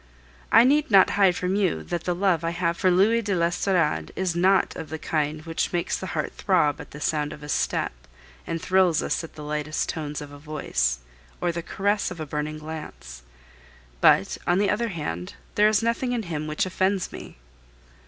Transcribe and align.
I 0.51 0.63
need 0.63 0.89
not 0.89 1.11
hide 1.11 1.35
from 1.35 1.55
you 1.55 1.83
that 1.83 2.05
the 2.05 2.15
love 2.15 2.43
I 2.43 2.49
have 2.49 2.75
for 2.75 2.89
Louis 2.89 3.21
de 3.21 3.35
l'Estorade 3.35 4.11
is 4.15 4.35
not 4.35 4.75
of 4.75 4.89
the 4.89 4.97
kind 4.97 5.43
which 5.43 5.71
makes 5.71 5.95
the 5.95 6.07
heart 6.17 6.33
throb 6.33 6.81
at 6.81 6.89
the 6.89 6.99
sound 6.99 7.31
of 7.31 7.43
a 7.43 7.47
step, 7.49 7.91
and 8.47 8.59
thrills 8.59 9.03
us 9.03 9.23
at 9.23 9.35
the 9.35 9.43
lightest 9.43 9.89
tones 9.89 10.19
of 10.19 10.31
a 10.31 10.39
voice, 10.39 11.01
or 11.39 11.51
the 11.51 11.61
caress 11.61 12.09
of 12.09 12.19
a 12.19 12.25
burning 12.25 12.57
glance; 12.57 13.21
but, 13.99 14.39
on 14.47 14.57
the 14.57 14.71
other 14.71 14.87
hand, 14.87 15.35
there 15.53 15.67
is 15.69 15.83
nothing 15.83 16.13
in 16.13 16.23
him 16.23 16.47
which 16.47 16.65
offends 16.65 17.11
me. 17.11 17.37